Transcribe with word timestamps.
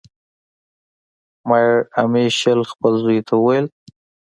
مایر 1.47 1.75
امشیل 2.01 2.59
خپل 2.71 2.93
زوی 3.01 3.19
ته 3.27 3.33
وویل. 3.37 3.65